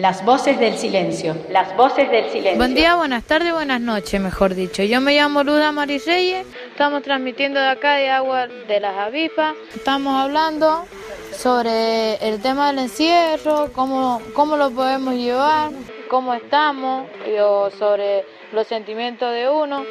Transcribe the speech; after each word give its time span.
Las 0.00 0.24
voces 0.24 0.58
del 0.58 0.78
silencio. 0.78 1.36
Las 1.50 1.76
voces 1.76 2.10
del 2.10 2.24
silencio. 2.30 2.56
Buen 2.56 2.74
día, 2.74 2.94
buenas 2.94 3.22
tardes, 3.22 3.52
buenas 3.52 3.82
noches, 3.82 4.18
mejor 4.18 4.54
dicho. 4.54 4.82
Yo 4.82 4.98
me 5.02 5.14
llamo 5.14 5.44
Luda 5.44 5.72
Marisreyes. 5.72 6.46
Estamos 6.70 7.02
transmitiendo 7.02 7.60
de 7.60 7.68
acá 7.68 7.96
de 7.96 8.08
agua 8.08 8.46
de 8.46 8.80
las 8.80 8.96
avispas. 8.96 9.54
Estamos 9.74 10.14
hablando 10.14 10.86
sobre 11.36 12.14
el 12.26 12.40
tema 12.40 12.68
del 12.68 12.78
encierro, 12.78 13.70
cómo, 13.74 14.22
cómo 14.32 14.56
lo 14.56 14.70
podemos 14.70 15.16
llevar, 15.16 15.70
cómo 16.08 16.32
estamos, 16.32 17.06
y, 17.26 17.36
sobre 17.78 18.24
los 18.52 18.66
sentimientos 18.66 19.30
de 19.30 19.50
uno. 19.50 19.84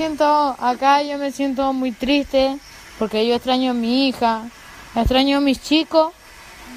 Siento 0.00 0.56
acá, 0.58 1.02
yo 1.02 1.18
me 1.18 1.30
siento 1.30 1.74
muy 1.74 1.92
triste 1.92 2.56
porque 2.98 3.26
yo 3.26 3.34
extraño 3.34 3.72
a 3.72 3.74
mi 3.74 4.08
hija, 4.08 4.44
extraño 4.94 5.36
a 5.36 5.40
mis 5.42 5.62
chicos, 5.62 6.14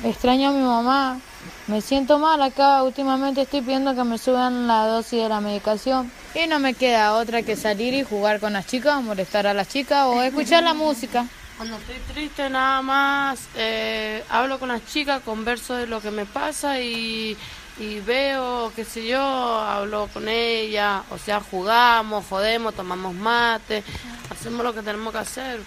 extraño 0.03 0.49
a 0.49 0.51
mi 0.51 0.61
mamá. 0.61 1.21
Me 1.67 1.79
siento 1.79 2.19
mal 2.19 2.41
acá, 2.41 2.83
últimamente 2.83 3.43
estoy 3.43 3.61
pidiendo 3.61 3.95
que 3.95 4.03
me 4.03 4.17
suban 4.17 4.67
la 4.67 4.87
dosis 4.87 5.21
de 5.21 5.29
la 5.29 5.39
medicación 5.39 6.11
y 6.35 6.47
no 6.47 6.59
me 6.59 6.73
queda 6.73 7.13
otra 7.13 7.43
que 7.43 7.55
salir 7.55 7.93
y 7.93 8.03
jugar 8.03 8.41
con 8.41 8.51
las 8.51 8.67
chicas, 8.67 9.01
molestar 9.01 9.47
a 9.47 9.53
las 9.53 9.69
chicas 9.69 10.05
o 10.05 10.21
escuchar 10.21 10.61
la 10.61 10.73
música. 10.73 11.25
Cuando 11.55 11.77
estoy 11.77 11.99
triste 12.13 12.49
nada 12.49 12.81
más 12.81 13.47
eh, 13.55 14.21
hablo 14.27 14.59
con 14.59 14.67
las 14.67 14.85
chicas, 14.85 15.21
converso 15.23 15.75
de 15.75 15.87
lo 15.87 16.01
que 16.01 16.11
me 16.11 16.25
pasa 16.25 16.81
y, 16.81 17.37
y 17.79 17.99
veo, 18.01 18.71
qué 18.75 18.85
sé 18.85 19.05
yo, 19.07 19.21
hablo 19.21 20.07
con 20.13 20.27
ella, 20.27 21.03
o 21.09 21.17
sea, 21.17 21.39
jugamos, 21.39 22.25
jodemos, 22.29 22.75
tomamos 22.75 23.13
mate, 23.15 23.83
hacemos 24.29 24.63
lo 24.63 24.73
que 24.73 24.81
tenemos 24.81 25.11
que 25.11 25.19
hacer. 25.19 25.59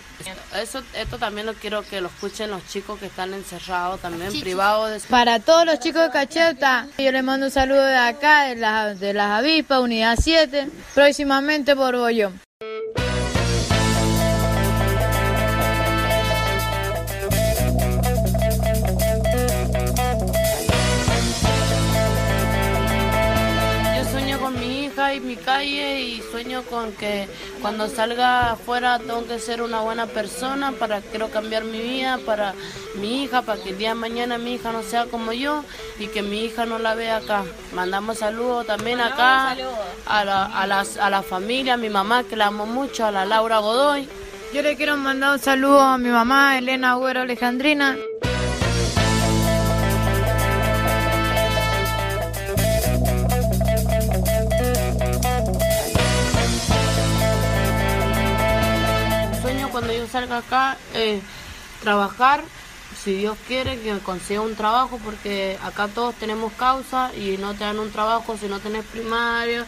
Eso, 0.54 0.82
esto 0.94 1.18
también 1.18 1.46
lo 1.46 1.54
quiero 1.54 1.82
que 1.82 2.00
lo 2.00 2.08
escuchen 2.08 2.50
los 2.50 2.66
chicos 2.68 2.98
que 2.98 3.06
están 3.06 3.34
encerrados, 3.34 4.00
también 4.00 4.38
privados 4.40 4.90
de 4.90 5.08
Para 5.08 5.40
todos 5.40 5.66
los 5.66 5.80
chicos 5.80 6.02
de 6.02 6.10
Cacheta, 6.10 6.86
yo 6.96 7.10
les 7.10 7.24
mando 7.24 7.46
un 7.46 7.52
saludo 7.52 7.84
de 7.84 7.96
acá, 7.96 8.44
de 8.44 8.56
las, 8.56 9.00
de 9.00 9.12
las 9.12 9.30
avispas, 9.40 9.80
unidad 9.80 10.16
7, 10.20 10.68
próximamente 10.94 11.74
por 11.74 11.96
Bollón. 11.96 12.45
Calle 25.56 26.02
y 26.02 26.22
sueño 26.30 26.62
con 26.62 26.92
que 26.92 27.28
cuando 27.62 27.88
salga 27.88 28.52
afuera 28.52 28.98
tengo 28.98 29.26
que 29.26 29.38
ser 29.38 29.62
una 29.62 29.80
buena 29.80 30.06
persona 30.06 30.72
para 30.72 31.00
quiero 31.00 31.28
cambiar 31.28 31.64
mi 31.64 31.80
vida 31.80 32.18
para 32.26 32.54
mi 32.96 33.22
hija, 33.22 33.42
para 33.42 33.62
que 33.62 33.70
el 33.70 33.78
día 33.78 33.90
de 33.90 33.94
mañana 33.94 34.36
mi 34.38 34.54
hija 34.54 34.72
no 34.72 34.82
sea 34.82 35.06
como 35.06 35.32
yo 35.32 35.64
y 35.98 36.08
que 36.08 36.22
mi 36.22 36.44
hija 36.44 36.66
no 36.66 36.78
la 36.78 36.94
vea 36.94 37.16
acá. 37.18 37.44
Mandamos 37.74 38.18
saludos 38.18 38.66
también 38.66 39.00
acá 39.00 39.56
a 40.06 40.24
la, 40.24 40.44
a, 40.44 40.66
las, 40.66 40.98
a 40.98 41.08
la 41.10 41.22
familia, 41.22 41.74
a 41.74 41.76
mi 41.78 41.88
mamá 41.88 42.24
que 42.24 42.36
la 42.36 42.46
amo 42.46 42.66
mucho, 42.66 43.06
a 43.06 43.10
la 43.10 43.24
Laura 43.24 43.58
Godoy. 43.58 44.08
Yo 44.52 44.62
le 44.62 44.76
quiero 44.76 44.96
mandar 44.96 45.32
un 45.32 45.38
saludo 45.38 45.80
a 45.80 45.98
mi 45.98 46.08
mamá, 46.08 46.58
Elena 46.58 46.92
Agüero 46.92 47.22
Alejandrina. 47.22 47.96
Salga 60.16 60.38
acá, 60.38 60.78
eh, 60.94 61.20
trabajar, 61.82 62.42
si 63.04 63.12
Dios 63.12 63.36
quiere, 63.46 63.78
que 63.78 63.98
consiga 63.98 64.40
un 64.40 64.54
trabajo, 64.54 64.98
porque 65.04 65.58
acá 65.62 65.88
todos 65.88 66.14
tenemos 66.14 66.54
causa 66.54 67.14
y 67.14 67.36
no 67.36 67.52
te 67.52 67.64
dan 67.64 67.78
un 67.78 67.92
trabajo 67.92 68.38
si 68.38 68.46
no 68.46 68.58
tenés 68.58 68.86
primaria. 68.86 69.66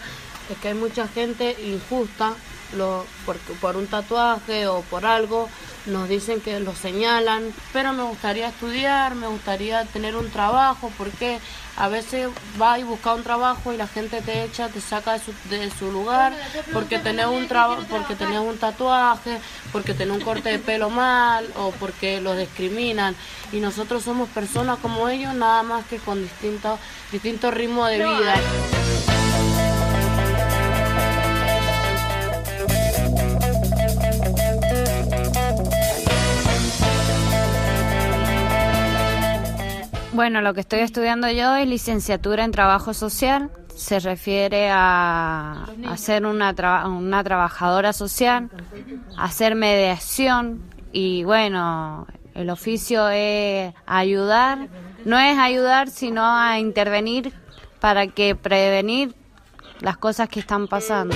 Es 0.48 0.56
que 0.56 0.68
hay 0.68 0.74
mucha 0.74 1.06
gente 1.06 1.54
injusta 1.62 2.32
lo, 2.78 3.04
por, 3.26 3.36
por 3.60 3.76
un 3.76 3.88
tatuaje 3.88 4.66
o 4.68 4.80
por 4.80 5.04
algo, 5.04 5.50
nos 5.86 6.08
dicen 6.08 6.40
que 6.40 6.60
lo 6.60 6.74
señalan, 6.74 7.52
pero 7.72 7.92
me 7.92 8.02
gustaría 8.02 8.48
estudiar, 8.48 9.14
me 9.14 9.26
gustaría 9.26 9.84
tener 9.86 10.16
un 10.16 10.30
trabajo, 10.30 10.92
porque 10.98 11.38
a 11.76 11.88
veces 11.88 12.28
va 12.60 12.78
y 12.78 12.82
busca 12.82 13.14
un 13.14 13.22
trabajo 13.22 13.72
y 13.72 13.76
la 13.76 13.86
gente 13.86 14.20
te 14.20 14.44
echa, 14.44 14.68
te 14.68 14.80
saca 14.80 15.12
de 15.12 15.20
su, 15.20 15.32
de 15.48 15.70
su 15.70 15.92
lugar, 15.92 16.32
porque 16.72 16.98
tenés 16.98 17.26
un 17.26 17.46
trabajo, 17.46 17.82
porque 17.88 18.14
tenés 18.14 18.40
un 18.40 18.58
tatuaje, 18.58 19.38
porque 19.72 19.94
tenés 19.94 20.16
un 20.16 20.22
corte 20.22 20.48
de 20.50 20.58
pelo 20.58 20.90
mal 20.90 21.46
o 21.56 21.70
porque 21.72 22.20
los 22.20 22.36
discriminan. 22.36 23.14
Y 23.52 23.60
nosotros 23.60 24.02
somos 24.02 24.28
personas 24.28 24.78
como 24.80 25.08
ellos, 25.08 25.34
nada 25.34 25.62
más 25.62 25.86
que 25.86 25.98
con 25.98 26.22
distintos 26.22 26.78
distintos 27.12 27.54
ritmos 27.54 27.88
de 27.88 27.98
vida. 27.98 28.34
Bueno, 40.18 40.40
lo 40.40 40.52
que 40.52 40.58
estoy 40.62 40.80
estudiando 40.80 41.30
yo 41.30 41.54
es 41.54 41.68
licenciatura 41.68 42.42
en 42.44 42.50
trabajo 42.50 42.92
social. 42.92 43.52
Se 43.76 44.00
refiere 44.00 44.68
a, 44.68 45.62
a 45.86 45.96
ser 45.96 46.26
una, 46.26 46.52
traba- 46.54 46.88
una 46.88 47.22
trabajadora 47.22 47.92
social, 47.92 48.50
hacer 49.16 49.54
mediación 49.54 50.60
y 50.90 51.22
bueno, 51.22 52.08
el 52.34 52.50
oficio 52.50 53.08
es 53.10 53.72
ayudar, 53.86 54.66
no 55.04 55.20
es 55.20 55.38
ayudar, 55.38 55.88
sino 55.88 56.24
a 56.26 56.58
intervenir 56.58 57.32
para 57.78 58.08
que 58.08 58.34
prevenir 58.34 59.14
las 59.78 59.98
cosas 59.98 60.28
que 60.28 60.40
están 60.40 60.66
pasando. 60.66 61.14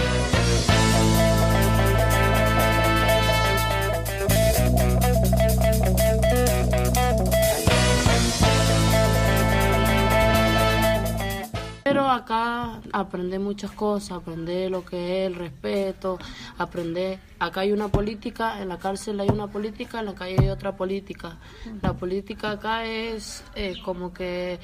Pero 11.93 12.09
acá 12.09 12.81
aprender 12.91 13.39
muchas 13.39 13.71
cosas, 13.73 14.13
aprender 14.13 14.71
lo 14.71 14.83
que 14.83 14.97
es 14.97 15.27
el 15.27 15.35
respeto, 15.35 16.19
aprender, 16.57 17.19
acá 17.39 17.61
hay 17.61 17.73
una 17.73 17.89
política, 17.89 18.63
en 18.63 18.71
la 18.71 18.79
cárcel 18.79 19.21
hay 19.21 19.29
una 19.29 19.49
política, 19.49 20.01
en 20.01 20.07
la 20.07 20.15
calle 20.15 20.37
hay 20.41 20.49
otra 20.49 20.75
política. 20.75 21.37
La 21.83 21.93
política 21.93 22.53
acá 22.53 22.87
es 22.87 23.45
eh, 23.55 23.75
como 23.85 24.11
que 24.11 24.59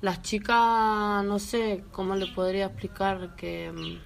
las 0.00 0.22
chicas, 0.22 1.22
no 1.22 1.38
sé 1.38 1.84
cómo 1.92 2.16
le 2.16 2.28
podría 2.28 2.64
explicar 2.64 3.36
que 3.36 3.70
mm, 3.70 3.98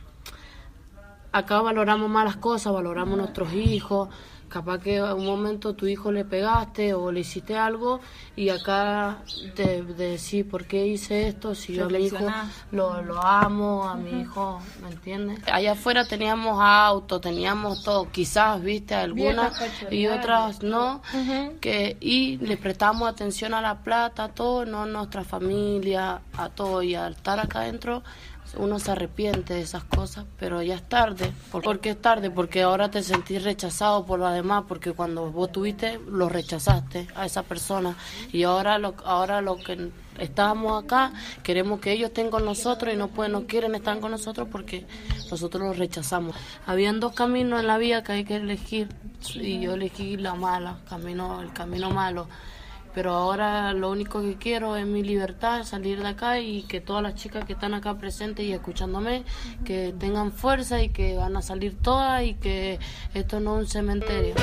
acá 1.30 1.62
valoramos 1.62 2.10
más 2.10 2.24
las 2.24 2.38
cosas, 2.38 2.72
valoramos 2.72 3.16
nuestros 3.16 3.52
hijos. 3.52 4.08
Capaz 4.54 4.78
que 4.78 4.98
en 4.98 5.02
un 5.02 5.26
momento 5.26 5.74
tu 5.74 5.88
hijo 5.88 6.12
le 6.12 6.24
pegaste 6.24 6.94
o 6.94 7.10
le 7.10 7.18
hiciste 7.18 7.58
algo 7.58 7.98
y 8.36 8.50
acá 8.50 9.18
te 9.56 9.82
de 9.82 10.10
decir 10.10 10.48
por 10.48 10.64
qué 10.64 10.86
hice 10.86 11.26
esto, 11.26 11.56
si 11.56 11.74
yo 11.74 11.86
a 11.86 11.88
mi 11.88 12.06
hijo 12.06 12.24
lo, 12.70 13.02
lo 13.02 13.20
amo, 13.20 13.82
a 13.82 13.96
mi 13.96 14.20
hijo, 14.20 14.60
¿me 14.80 14.90
entiendes? 14.90 15.40
Allá 15.52 15.72
afuera 15.72 16.06
teníamos 16.06 16.60
auto, 16.62 17.20
teníamos 17.20 17.82
todo, 17.82 18.12
quizás, 18.12 18.62
viste, 18.62 18.94
algunas 18.94 19.60
y 19.90 20.06
otras 20.06 20.62
no, 20.62 21.02
que 21.60 21.96
y 21.98 22.36
le 22.36 22.56
prestamos 22.56 23.08
atención 23.08 23.54
a 23.54 23.60
la 23.60 23.82
plata, 23.82 24.22
a 24.22 24.28
todo, 24.28 24.66
no 24.66 24.82
a 24.82 24.86
nuestra 24.86 25.24
familia, 25.24 26.20
a 26.38 26.48
todo, 26.48 26.80
y 26.84 26.94
al 26.94 27.14
estar 27.14 27.40
acá 27.40 27.62
adentro 27.62 28.04
uno 28.56 28.78
se 28.78 28.92
arrepiente 28.92 29.54
de 29.54 29.62
esas 29.62 29.84
cosas, 29.84 30.24
pero 30.38 30.62
ya 30.62 30.76
es 30.76 30.88
tarde. 30.88 31.32
¿Por, 31.50 31.80
qué 31.80 31.90
es 31.90 32.00
tarde? 32.00 32.30
Porque 32.30 32.62
ahora 32.62 32.90
te 32.90 33.02
sentís 33.02 33.42
rechazado 33.42 34.04
por 34.04 34.18
lo 34.18 34.28
demás, 34.28 34.64
porque 34.68 34.92
cuando 34.92 35.30
vos 35.30 35.50
tuviste, 35.50 35.98
lo 36.08 36.28
rechazaste 36.28 37.08
a 37.14 37.26
esa 37.26 37.42
persona. 37.42 37.96
Y 38.32 38.44
ahora 38.44 38.78
lo, 38.78 38.94
ahora 39.04 39.40
lo 39.40 39.56
que 39.56 39.90
estábamos 40.18 40.84
acá, 40.84 41.12
queremos 41.42 41.80
que 41.80 41.92
ellos 41.92 42.08
estén 42.08 42.30
con 42.30 42.44
nosotros 42.44 42.94
y 42.94 42.96
no 42.96 43.08
pueden, 43.08 43.32
no 43.32 43.46
quieren 43.46 43.74
estar 43.74 43.98
con 44.00 44.10
nosotros 44.10 44.48
porque 44.50 44.86
nosotros 45.30 45.62
los 45.62 45.78
rechazamos. 45.78 46.36
Habían 46.66 47.00
dos 47.00 47.14
caminos 47.14 47.60
en 47.60 47.66
la 47.66 47.78
vida 47.78 48.02
que 48.02 48.12
hay 48.12 48.24
que 48.24 48.36
elegir 48.36 48.88
y 49.34 49.60
yo 49.60 49.74
elegí 49.74 50.16
la 50.16 50.34
mala, 50.34 50.78
camino, 50.88 51.40
el 51.40 51.52
camino 51.52 51.90
malo. 51.90 52.28
Pero 52.94 53.12
ahora 53.12 53.72
lo 53.72 53.90
único 53.90 54.22
que 54.22 54.36
quiero 54.36 54.76
es 54.76 54.86
mi 54.86 55.02
libertad, 55.02 55.64
salir 55.64 56.00
de 56.00 56.08
acá 56.08 56.38
y 56.38 56.62
que 56.62 56.80
todas 56.80 57.02
las 57.02 57.14
chicas 57.16 57.44
que 57.44 57.54
están 57.54 57.74
acá 57.74 57.98
presentes 57.98 58.46
y 58.46 58.52
escuchándome, 58.52 59.24
que 59.64 59.92
tengan 59.98 60.32
fuerza 60.32 60.82
y 60.82 60.90
que 60.90 61.16
van 61.16 61.36
a 61.36 61.42
salir 61.42 61.76
todas 61.82 62.22
y 62.22 62.34
que 62.34 62.78
esto 63.12 63.40
no 63.40 63.56
es 63.56 63.64
un 63.64 63.68
cementerio. 63.68 64.34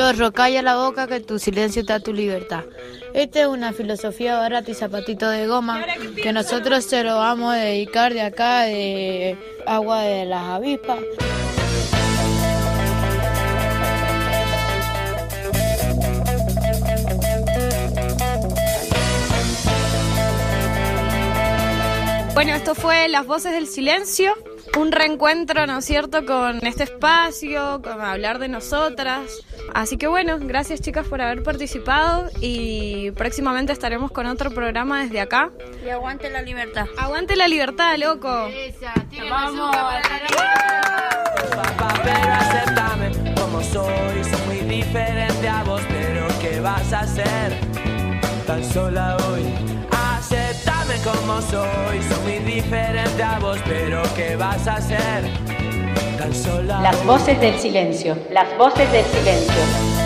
Chorro, 0.00 0.32
calla 0.32 0.62
la 0.62 0.76
boca 0.76 1.06
que 1.06 1.20
tu 1.20 1.38
silencio 1.38 1.82
está 1.82 2.00
tu 2.00 2.14
libertad. 2.14 2.64
Esta 3.12 3.42
es 3.42 3.46
una 3.48 3.74
filosofía 3.74 4.38
barata 4.38 4.70
y 4.70 4.74
zapatito 4.74 5.28
de 5.28 5.46
goma 5.46 5.84
que 6.22 6.32
nosotros 6.32 6.86
se 6.86 7.04
lo 7.04 7.18
vamos 7.18 7.52
a 7.52 7.58
dedicar 7.58 8.14
de 8.14 8.22
acá 8.22 8.62
de 8.62 9.36
agua 9.66 10.00
de 10.00 10.24
las 10.24 10.42
avispas. 10.42 11.00
Bueno, 22.42 22.54
esto 22.54 22.74
fue 22.74 23.06
Las 23.10 23.26
Voces 23.26 23.52
del 23.52 23.66
Silencio, 23.66 24.32
un 24.78 24.92
reencuentro, 24.92 25.66
¿no 25.66 25.80
es 25.80 25.84
cierto?, 25.84 26.24
con 26.24 26.66
este 26.66 26.84
espacio, 26.84 27.82
con 27.82 28.00
hablar 28.00 28.38
de 28.38 28.48
nosotras. 28.48 29.44
Así 29.74 29.98
que 29.98 30.06
bueno, 30.06 30.38
gracias 30.40 30.80
chicas 30.80 31.06
por 31.06 31.20
haber 31.20 31.42
participado 31.42 32.30
y 32.40 33.10
próximamente 33.10 33.74
estaremos 33.74 34.10
con 34.10 34.24
otro 34.24 34.50
programa 34.52 35.02
desde 35.02 35.20
acá. 35.20 35.50
Y 35.84 35.90
aguante 35.90 36.30
la 36.30 36.40
libertad. 36.40 36.86
Aguante 36.96 37.36
la 37.36 37.46
libertad, 37.46 37.98
loco. 37.98 38.48
Vamos. 39.28 39.76
Papá, 39.76 40.00
pero 42.02 42.32
acéptame 42.32 43.34
como 43.34 43.62
soy. 43.62 44.24
Soy 44.24 44.40
muy 44.46 44.60
diferente 44.76 45.46
a 45.46 45.62
vos, 45.64 45.82
pero 45.90 46.26
¿qué 46.40 46.58
vas 46.60 46.90
a 46.94 47.00
hacer? 47.00 47.52
Tan 48.46 48.64
sola 48.64 49.18
hoy. 49.28 49.69
Como 51.10 51.40
soy. 51.42 52.02
Soy 52.02 52.22
muy 52.22 52.38
diferente 52.38 53.22
a 53.22 53.38
vos, 53.38 53.58
pero 53.64 54.02
¿qué 54.14 54.36
vas 54.36 54.66
a 54.68 54.74
hacer? 54.74 55.24
Tan 56.18 56.32
sola 56.32 56.80
Las 56.82 57.04
voces 57.04 57.40
del 57.40 57.58
silencio. 57.58 58.16
Las 58.30 58.56
voces 58.56 58.90
del 58.92 59.04
silencio. 59.04 59.99